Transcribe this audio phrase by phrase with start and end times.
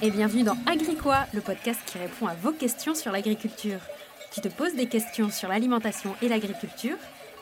[0.00, 3.80] et bienvenue dans Agricois, le podcast qui répond à vos questions sur l'agriculture.
[4.32, 6.96] Tu te poses des questions sur l'alimentation et l'agriculture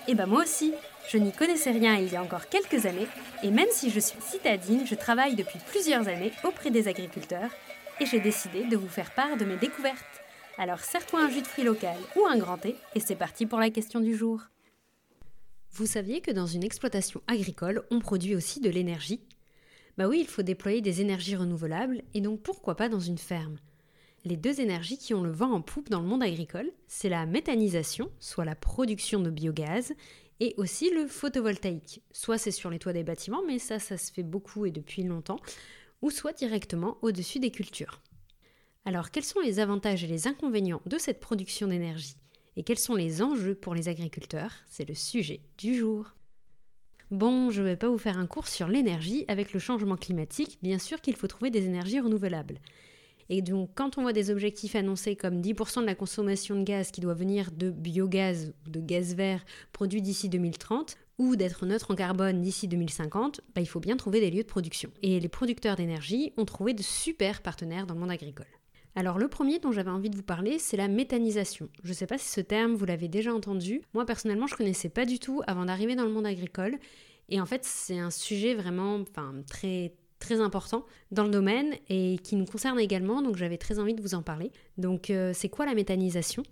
[0.09, 0.73] Eh ben moi aussi,
[1.11, 3.09] je n'y connaissais rien il y a encore quelques années,
[3.43, 7.50] et même si je suis citadine, je travaille depuis plusieurs années auprès des agriculteurs,
[8.00, 10.23] et j'ai décidé de vous faire part de mes découvertes.
[10.57, 13.59] Alors serre-toi un jus de fruits local ou un grand thé, et c'est parti pour
[13.59, 14.41] la question du jour.
[15.73, 19.20] Vous saviez que dans une exploitation agricole, on produit aussi de l'énergie
[19.97, 23.57] bah oui, il faut déployer des énergies renouvelables, et donc pourquoi pas dans une ferme
[24.25, 27.25] Les deux énergies qui ont le vent en poupe dans le monde agricole, c'est la
[27.25, 29.95] méthanisation, soit la production de biogaz,
[30.40, 32.03] et aussi le photovoltaïque.
[32.12, 35.03] Soit c'est sur les toits des bâtiments, mais ça, ça se fait beaucoup et depuis
[35.03, 35.41] longtemps,
[36.03, 38.03] ou soit directement au-dessus des cultures.
[38.84, 42.17] Alors, quels sont les avantages et les inconvénients de cette production d'énergie?
[42.56, 44.53] Et quels sont les enjeux pour les agriculteurs?
[44.69, 46.15] C'est le sujet du jour.
[47.12, 49.25] Bon, je ne vais pas vous faire un cours sur l'énergie.
[49.28, 52.59] Avec le changement climatique, bien sûr qu'il faut trouver des énergies renouvelables.
[53.29, 56.91] Et donc, quand on voit des objectifs annoncés comme 10% de la consommation de gaz
[56.91, 61.93] qui doit venir de biogaz ou de gaz vert produit d'ici 2030, ou d'être neutre
[61.93, 64.91] en carbone d'ici 2050, bah, il faut bien trouver des lieux de production.
[65.03, 68.47] Et les producteurs d'énergie ont trouvé de super partenaires dans le monde agricole.
[68.98, 71.69] Alors le premier dont j'avais envie de vous parler, c'est la méthanisation.
[71.84, 73.83] Je ne sais pas si ce terme vous l'avez déjà entendu.
[73.92, 76.78] Moi personnellement, je ne connaissais pas du tout avant d'arriver dans le monde agricole.
[77.28, 79.92] Et en fait, c'est un sujet vraiment très
[80.41, 84.14] important dans le domaine et qui nous concerne également, donc j'avais très envie de vous
[84.14, 84.50] en parler.
[84.78, 86.42] Donc euh, c'est quoi la méthanisation?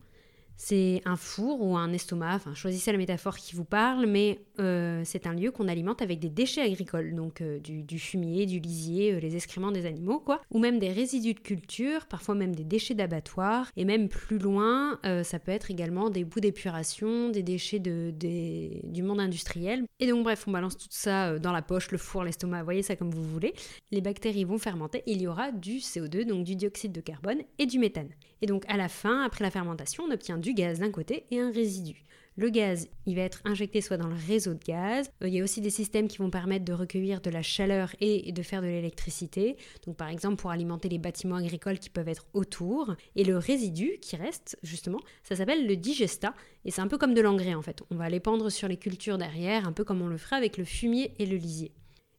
[0.57, 5.03] C'est un four ou un estomac, enfin choisissez la métaphore qui vous parle, mais euh,
[5.05, 9.15] c'est un lieu qu'on alimente avec des déchets agricoles, donc euh, du, fumier, du lisier,
[9.15, 12.65] euh, les excréments des animaux, quoi, ou même des résidus de culture, parfois même des
[12.65, 17.79] déchets d'abattoir, et même plus loin, ça peut être également des bouts d'épuration, des déchets
[17.79, 19.85] du monde industriel.
[20.01, 22.97] Et donc bref, on balance tout ça dans la poche, le four, l'estomac, voyez ça
[22.97, 23.55] comme vous voulez.
[23.91, 27.67] Les bactéries vont fermenter, il y aura du CO2, donc du dioxyde de carbone et
[27.67, 28.09] du méthane.
[28.45, 31.41] Et donc à la fin, après la fermentation, on obtient du gaz d'un côté et
[31.41, 32.05] un résidu.
[32.37, 35.11] Le gaz, il va être injecté soit dans le réseau de gaz.
[35.23, 37.97] Euh, il y a aussi des systèmes qui vont permettre de recueillir de la chaleur
[38.03, 39.57] et de faire de l'électricité.
[39.87, 42.97] Donc par exemple pour alimenter les bâtiments agricoles qui peuvent être autour.
[43.17, 46.35] Et le résidu qui reste, justement, ça s'appelle le digesta.
[46.67, 47.83] Et c'est un peu comme de l'engrais en fait.
[47.91, 50.65] On va l'épandre sur les cultures derrière, un peu comme on le ferait avec le
[50.65, 51.73] fumier et le lisier.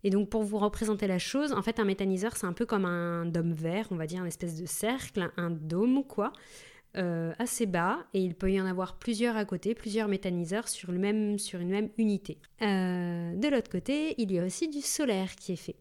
[0.05, 2.85] Et donc pour vous représenter la chose, en fait un méthaniseur c'est un peu comme
[2.85, 6.31] un dôme vert, on va dire une espèce de cercle, un dôme quoi,
[6.95, 10.91] euh, assez bas, et il peut y en avoir plusieurs à côté, plusieurs méthaniseurs sur,
[10.91, 12.37] une même unité.
[12.61, 15.75] Euh, de l'autre côté, il y a aussi du solaire qui est fait.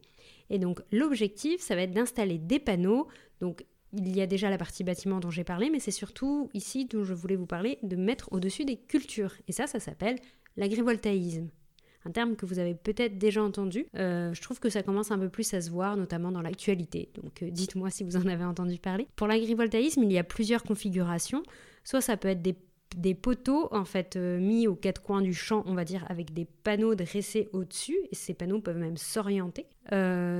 [0.48, 3.08] Et donc l'objectif, ça va être d'installer des panneaux,
[3.42, 6.86] donc il y a déjà la partie bâtiment dont j'ai parlé, mais c'est surtout ici
[6.86, 9.34] dont je voulais vous parler, de mettre au-dessus des cultures.
[9.48, 10.16] Et ça, ça s'appelle
[10.56, 11.50] l'agrivoltaïsme
[12.06, 13.86] un terme que vous avez peut-être déjà entendu.
[13.96, 17.08] Euh, je trouve que ça commence un peu plus à se voir, notamment dans l'actualité.
[17.22, 19.08] Donc euh, dites-moi si vous en avez entendu parler.
[19.16, 21.42] Pour l'agrivoltaïsme, il y a plusieurs configurations.
[21.84, 22.56] Soit ça peut être des
[22.94, 26.32] des poteaux en fait euh, mis aux quatre coins du champ, on va dire, avec
[26.32, 29.66] des panneaux dressés au-dessus, et ces panneaux peuvent même s'orienter,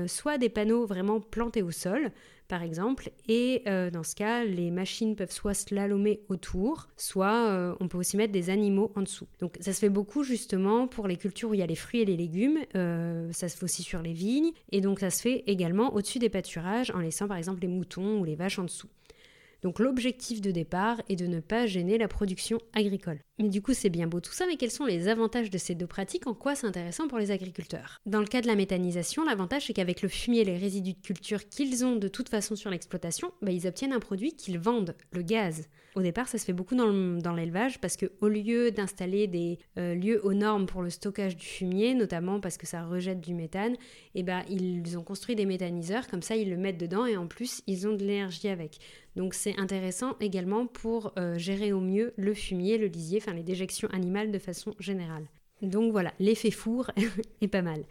[0.07, 2.11] soit des panneaux vraiment plantés au sol,
[2.47, 3.11] par exemple.
[3.27, 7.97] Et euh, dans ce cas, les machines peuvent soit slalomer autour, soit euh, on peut
[7.97, 9.27] aussi mettre des animaux en dessous.
[9.39, 12.01] Donc ça se fait beaucoup justement pour les cultures où il y a les fruits
[12.01, 12.59] et les légumes.
[12.75, 14.51] Euh, ça se fait aussi sur les vignes.
[14.71, 18.19] Et donc ça se fait également au-dessus des pâturages en laissant par exemple les moutons
[18.19, 18.89] ou les vaches en dessous.
[19.65, 23.24] Donc l'objectif de départ est de ne pas gêner la production agricole.
[23.37, 25.75] Mais du coup, c'est bien beau tout ça, mais quels sont les avantages de ces
[25.75, 26.25] deux pratiques?
[26.25, 27.99] En quoi c'est intéressant pour les agriculteurs?
[28.05, 31.01] Dans le cas de la méthanisation, l'avantage c'est qu'avec le fumier et les résidus de
[31.01, 34.95] culture qu'ils ont de toute façon sur l'exploitation, bah, ils obtiennent un produit qu'ils vendent,
[35.11, 35.67] le gaz.
[35.95, 40.19] Au départ, ça se fait beaucoup dans l'élevage parce qu'au lieu d'installer des euh, lieux
[40.25, 43.77] aux normes pour le stockage du fumier, notamment parce que ça rejette du méthane,
[44.13, 47.27] eh ben, ils ont construit des méthaniseurs, comme ça ils le mettent dedans et en
[47.27, 48.79] plus ils ont de l'énergie avec.
[49.15, 53.43] Donc c'est intéressant également pour euh, gérer au mieux le fumier, le lisier, enfin les
[53.43, 55.25] déjections animales de façon générale.
[55.61, 56.91] Donc voilà, l'effet four
[57.41, 57.83] est pas mal.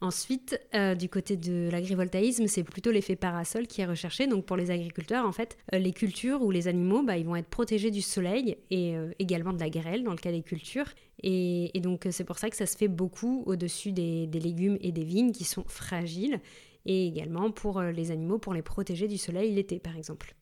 [0.00, 4.26] Ensuite, euh, du côté de l'agrivoltaïsme, c'est plutôt l'effet parasol qui est recherché.
[4.26, 7.36] Donc pour les agriculteurs, en fait, euh, les cultures ou les animaux, bah, ils vont
[7.36, 10.88] être protégés du soleil et également de la grêle dans le cas des cultures.
[11.22, 14.90] Et, donc c'est pour ça que ça se fait beaucoup au-dessus des, des, légumes et
[14.90, 16.40] des vignes qui sont fragiles
[16.84, 20.34] et également pour les animaux pour les protéger du soleil l'été par exemple.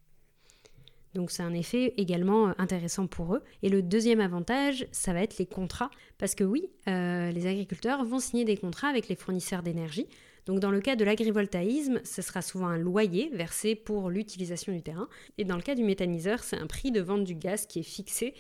[1.15, 3.43] Donc c'est un effet également euh, intéressant pour eux.
[3.63, 5.91] Et le deuxième avantage, ça va être les contrats.
[6.19, 10.07] Parce que oui, euh, les agriculteurs vont signer des contrats avec les fournisseurs d'énergie.
[10.47, 14.83] Donc dans le cas de l'agrivoltaïsme, ce sera souvent un loyer versé pour l'utilisation du
[14.83, 15.09] terrain.
[15.39, 17.85] Et dans le cas du méthaniseur, c'est un prix de vente du gaz qui est
[17.85, 18.35] fixé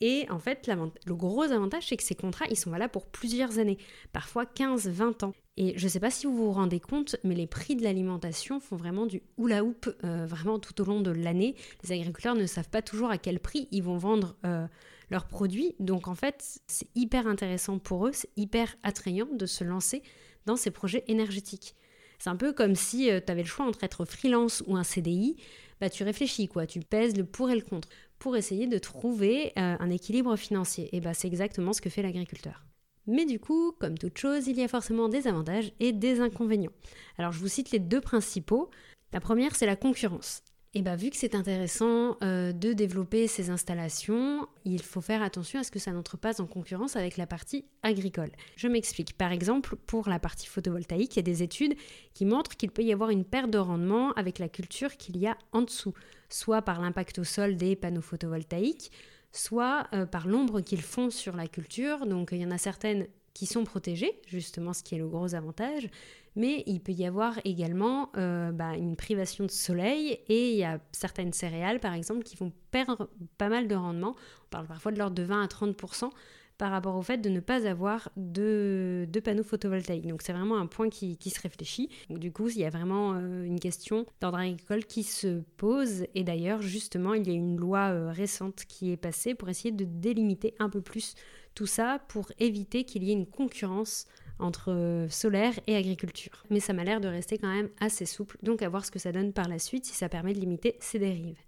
[0.00, 0.70] Et en fait,
[1.06, 3.78] le gros avantage, c'est que ces contrats, ils sont valables pour plusieurs années,
[4.12, 5.32] parfois 15-20 ans.
[5.56, 8.60] Et je ne sais pas si vous vous rendez compte, mais les prix de l'alimentation
[8.60, 11.56] font vraiment du hula hoop, euh, vraiment tout au long de l'année.
[11.82, 14.68] Les agriculteurs ne savent pas toujours à quel prix ils vont vendre euh,
[15.10, 15.74] leurs produits.
[15.80, 20.04] Donc en fait, c'est hyper intéressant pour eux, c'est hyper attrayant de se lancer
[20.46, 21.74] dans ces projets énergétiques.
[22.20, 24.84] C'est un peu comme si euh, tu avais le choix entre être freelance ou un
[24.84, 25.36] CDI.
[25.80, 26.66] Bah, tu réfléchis, quoi.
[26.66, 30.88] Tu pèses le pour et le contre pour essayer de trouver un équilibre financier.
[30.96, 32.64] Et bah, c'est exactement ce que fait l'agriculteur.
[33.08, 36.72] Mais du coup, comme toute chose, il y a forcément des avantages et des inconvénients.
[37.16, 38.70] Alors je vous cite les deux principaux.
[39.14, 40.42] La première, c'est la concurrence.
[40.74, 45.22] Et bien, bah, vu que c'est intéressant euh, de développer ces installations, il faut faire
[45.22, 48.30] attention à ce que ça n'entre pas en concurrence avec la partie agricole.
[48.56, 49.16] Je m'explique.
[49.16, 51.74] Par exemple, pour la partie photovoltaïque, il y a des études
[52.12, 55.26] qui montrent qu'il peut y avoir une perte de rendement avec la culture qu'il y
[55.26, 55.94] a en dessous,
[56.28, 58.90] soit par l'impact au sol des panneaux photovoltaïques,
[59.32, 62.06] soit euh, par l'ombre qu'ils font sur la culture.
[62.06, 65.34] Donc il y en a certaines qui sont protégées, justement ce qui est le gros
[65.34, 65.88] avantage,
[66.34, 70.64] mais il peut y avoir également euh, bah, une privation de soleil et il y
[70.64, 73.08] a certaines céréales par exemple qui vont perdre
[73.38, 76.10] pas mal de rendement, on parle parfois de l'ordre de 20 à 30%
[76.58, 80.08] par rapport au fait de ne pas avoir de, panneaux photovoltaïques.
[80.08, 81.88] Donc c'est vraiment un point qui, se réfléchit.
[82.10, 86.04] du coup, il y a vraiment euh, une question d'ordre agricole qui se pose.
[86.14, 89.70] Et d'ailleurs, justement, il y a une loi euh, récente qui est passée pour essayer
[89.70, 91.14] de délimiter un peu plus
[91.54, 94.06] tout ça, pour éviter qu'il y ait une concurrence
[94.40, 96.44] entre euh, solaire et agriculture.
[96.50, 98.98] Mais ça m'a l'air de rester quand même assez souple, donc à voir ce que
[98.98, 101.38] ça donne par la suite si ça permet de limiter ces dérives.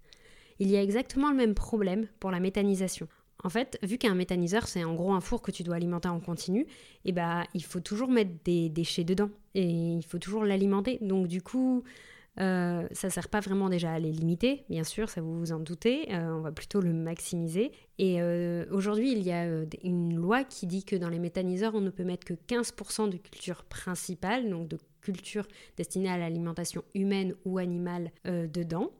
[0.59, 3.07] Il y a exactement le même problème pour la méthanisation.
[3.43, 6.19] En fait, vu qu'un méthaniseur, c'est en gros un four que tu dois alimenter en
[6.19, 6.67] continu, et
[7.05, 10.99] eh bah, il faut toujours mettre des déchets dedans et il faut toujours l'alimenter.
[11.01, 11.83] Donc du coup,
[12.39, 15.51] euh, ça ne sert pas vraiment déjà à les limiter, bien sûr, ça vous vous
[15.51, 17.71] en doutez, euh, on va plutôt le maximiser.
[17.97, 19.45] Et euh, aujourd'hui, il y a
[19.83, 23.17] une loi qui dit que dans les méthaniseurs, on ne peut mettre que 15% de
[23.17, 25.47] culture principale, donc de culture
[25.77, 28.91] destinée à l'alimentation humaine ou animale dedans.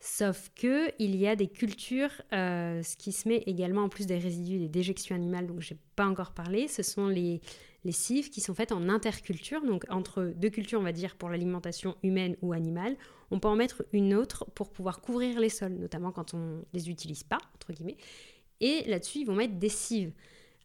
[0.00, 4.06] Sauf que il y a des cultures, euh, ce qui se met également en plus
[4.06, 7.40] des résidus des déjections animales, donc j'ai pas encore parlé, ce sont les,
[7.84, 11.30] les cives qui sont faites en interculture, donc entre deux cultures, on va dire pour
[11.30, 12.96] l'alimentation humaine ou animale,
[13.32, 16.90] on peut en mettre une autre pour pouvoir couvrir les sols, notamment quand on les
[16.90, 17.96] utilise pas, entre guillemets.
[18.60, 20.12] Et là-dessus, ils vont mettre des cives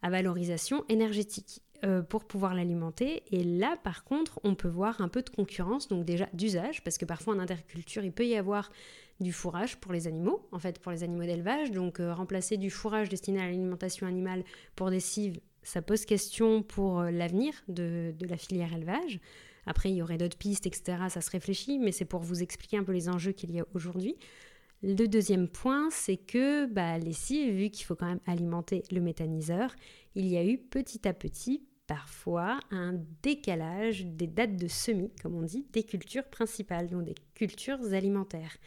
[0.04, 1.62] à valorisation énergétique.
[1.86, 3.24] Euh, pour pouvoir l'alimenter.
[3.32, 6.98] Et là, par contre, on peut voir un peu de concurrence, donc déjà d'usage, parce
[6.98, 8.72] que parfois en interculture, il peut y avoir
[9.20, 11.72] du fourrage pour les animaux, en fait, pour les animaux d'élevage.
[11.72, 14.44] Donc, euh, remplacer du fourrage destiné à l'alimentation animale
[14.76, 19.20] pour des cives, ça pose question pour euh, l'avenir de, la filière élevage.
[19.66, 20.98] Après, il y aurait d'autres pistes, etc.
[21.10, 23.66] Ça se réfléchit, mais c'est pour vous expliquer un peu les enjeux qu'il y a
[23.74, 24.18] aujourd'hui.
[24.82, 29.00] Le deuxième point, c'est que bah, les cives, vu qu'il faut quand même alimenter le
[29.00, 29.74] méthaniseur,
[30.16, 35.36] il y a eu petit à petit parfois un décalage des dates de semis, comme
[35.36, 38.58] on dit, des cultures principales, donc des cultures alimentaires.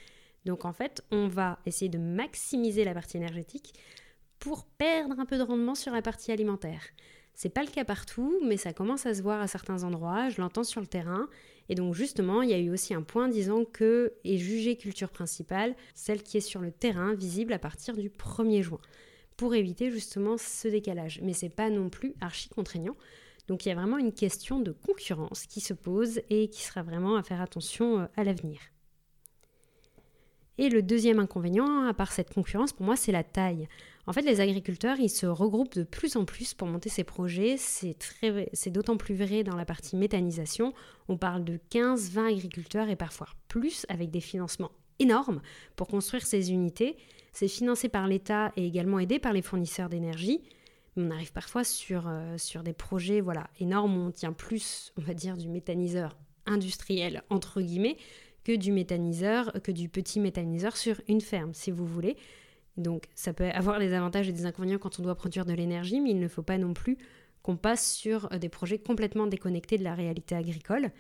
[0.46, 3.74] Donc en fait, on va essayer de maximiser la partie énergétique
[4.38, 6.80] pour perdre un peu de rendement sur la partie alimentaire.
[7.34, 10.40] C'est pas le cas partout, mais ça commence à se voir à certains endroits, je
[10.40, 11.28] l'entends sur le terrain.
[11.68, 15.10] Et donc justement, il y a eu aussi un point disant que est jugée culture
[15.10, 18.80] principale, celle qui est sur le terrain, visible à partir du 1er juin
[19.36, 21.20] pour éviter justement ce décalage.
[21.22, 22.96] Mais c'est pas non plus archi contraignant.
[23.48, 26.82] Donc il y a vraiment une question de concurrence qui se pose et qui sera
[26.82, 28.60] vraiment à faire attention euh, à l'avenir.
[30.58, 33.68] Et le deuxième inconvénient, à part cette concurrence, pour moi, c'est la taille.
[34.06, 37.56] En fait, les agriculteurs, ils se regroupent de plus en plus pour monter ces projets.
[37.58, 40.72] C'est, d'autant plus vrai dans la partie méthanisation.
[41.08, 45.42] On parle de 15-20 agriculteurs et parfois plus avec des financements énormes
[45.74, 46.96] pour construire ces unités.
[47.32, 50.40] C'est financé par l'État et également aidé par les fournisseurs d'énergie.
[50.96, 55.12] On arrive parfois sur, euh, des projets voilà, énormes où on tient plus, on va
[55.12, 57.96] dire, du méthaniseur industriel, entre guillemets,
[58.46, 62.16] que du méthaniseur, que du petit méthaniseur sur une ferme, si vous voulez.
[62.76, 66.00] Donc ça peut avoir des avantages et des inconvénients quand on doit produire de l'énergie,
[66.00, 66.96] mais il ne faut pas non plus
[67.42, 70.92] qu'on passe sur euh, des projets complètement déconnectés de la réalité agricole.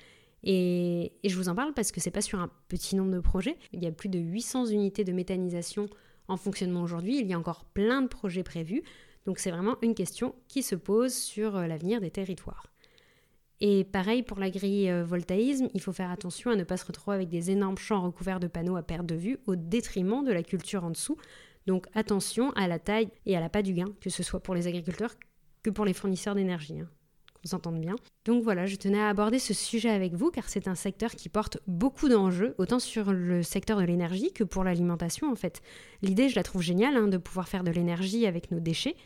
[0.42, 3.20] Et, et je vous en parle parce que c'est pas sur un petit nombre de
[3.20, 3.56] projets.
[3.72, 5.88] Il y a plus de 800 unités de méthanisation
[6.26, 7.20] en fonctionnement aujourd'hui.
[7.20, 8.82] Il y a encore plein de projets prévus.
[9.24, 12.66] Donc c'est vraiment une question qui se pose sur euh, l'avenir des territoires.
[13.60, 17.50] Et pareil pour l'agrivoltaïsme, il faut faire attention à ne pas se retrouver avec des
[17.50, 20.90] énormes champs recouverts de panneaux à perte de vue au détriment de la culture en
[20.90, 21.16] dessous.
[21.66, 24.54] Donc attention à la taille et à la pas du gain, que ce soit pour
[24.54, 25.14] les agriculteurs
[25.62, 26.80] que pour les fournisseurs d'énergie.
[26.80, 26.88] Hein.
[27.34, 27.96] qu'on s'entende bien.
[28.26, 31.30] Donc voilà, je tenais à aborder ce sujet avec vous car c'est un secteur qui
[31.30, 35.62] porte beaucoup d'enjeux, autant sur le secteur de l'énergie que pour l'alimentation en fait.
[36.02, 38.96] L'idée, je la trouve géniale, hein, de pouvoir faire de l'énergie avec nos déchets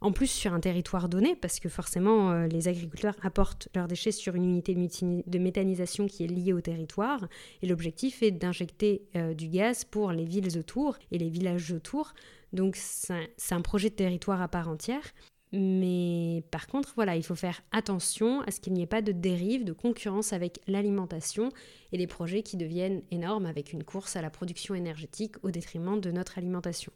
[0.00, 4.12] en plus sur un territoire donné, parce que forcément euh, les agriculteurs apportent leurs déchets
[4.12, 7.28] sur une unité de méthanisation qui est liée au territoire,
[7.62, 12.14] et l'objectif est d'injecter euh, du gaz pour les villes autour et les villages autour.
[12.52, 15.04] Donc c'est un projet de territoire à part entière.
[15.52, 19.10] Mais par contre, voilà, il faut faire attention à ce qu'il n'y ait pas de
[19.10, 21.50] dérive, de concurrence avec l'alimentation
[21.90, 26.00] et des projets qui deviennent énormes avec une course à la production énergétique au détriment
[26.00, 26.92] de notre alimentation.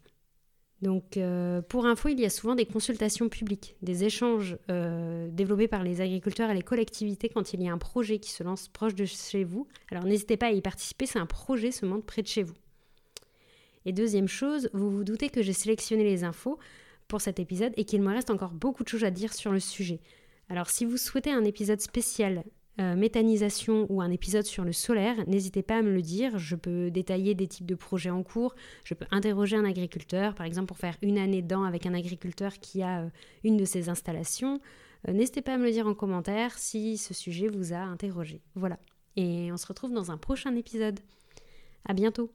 [0.85, 5.67] Donc, euh, pour info, il y a souvent des consultations publiques, des échanges euh, développés
[5.67, 8.67] par les agriculteurs et les collectivités quand il y a un projet qui se lance
[8.67, 9.67] proche de chez vous.
[9.89, 12.53] Alors, n'hésitez pas à y participer, c'est un projet se monte près de chez vous.
[13.85, 16.59] Et deuxième chose, vous vous doutez que j'ai sélectionné les infos
[17.07, 19.59] pour cet épisode et qu'il me reste encore beaucoup de choses à dire sur le
[19.59, 20.01] sujet.
[20.49, 22.43] Alors, si vous souhaitez un épisode spécial
[22.79, 26.37] euh, méthanisation ou un épisode sur le solaire, n'hésitez pas à me le dire.
[26.37, 28.53] Je peux détailler des types de projets en cours.
[28.83, 32.53] Je peux interroger un agriculteur, par exemple pour faire une année dedans avec un agriculteur
[32.59, 33.09] qui a euh,
[33.45, 34.59] une de ces installations.
[35.07, 38.41] Euh, n'hésitez pas à me le dire en commentaire si ce sujet vous a interrogé.
[38.55, 38.77] Voilà.
[39.15, 40.99] Et on se retrouve dans un prochain épisode.
[41.85, 42.29] À bientôt.